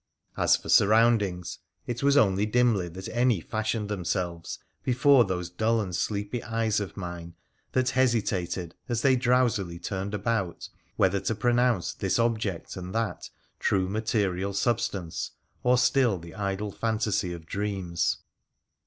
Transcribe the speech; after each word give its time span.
As 0.35 0.57
for 0.57 0.67
surroundings, 0.67 1.59
it 1.85 2.01
was 2.01 2.17
only 2.17 2.47
dimly 2.47 2.87
that 2.87 3.07
any 3.09 3.39
fashioned 3.39 3.87
themselves 3.87 4.57
before 4.83 5.25
those 5.25 5.51
dull 5.51 5.79
and 5.79 5.95
sleepy 5.95 6.41
eyes 6.43 6.79
of 6.79 6.97
mine 6.97 7.35
that 7.73 7.91
hesitated, 7.91 8.73
as 8.89 9.03
they 9.03 9.15
drowsily 9.15 9.77
turned 9.77 10.15
about, 10.15 10.67
whether 10.95 11.19
to 11.19 11.35
pro 11.35 11.53
nounce 11.53 11.93
this 11.95 12.17
object 12.17 12.75
and 12.75 12.95
that 12.95 13.29
trie 13.59 13.81
material 13.87 14.55
substance, 14.55 15.29
or 15.61 15.77
still 15.77 16.17
the 16.17 16.33
idle 16.33 16.71
fantasy 16.71 17.31
of 17.31 17.45
dreams. 17.45 18.23